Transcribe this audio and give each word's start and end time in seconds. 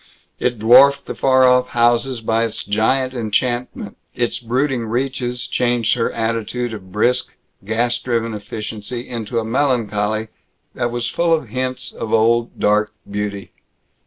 It 0.39 0.57
dwarfed 0.57 1.05
the 1.05 1.13
far 1.13 1.47
off 1.47 1.67
houses 1.77 2.21
by 2.21 2.43
its 2.45 2.63
giant 2.63 3.13
enchantment; 3.13 3.97
its 4.15 4.39
brooding 4.39 4.87
reaches 4.87 5.45
changed 5.45 5.93
her 5.93 6.11
attitude 6.13 6.73
of 6.73 6.91
brisk, 6.91 7.31
gas 7.63 7.99
driven 7.99 8.33
efficiency 8.33 9.07
into 9.07 9.37
a 9.37 9.45
melancholy 9.45 10.29
that 10.73 10.89
was 10.89 11.07
full 11.11 11.35
of 11.35 11.49
hints 11.49 11.91
of 11.91 12.13
old 12.13 12.59
dark 12.59 12.91
beauty. 13.11 13.51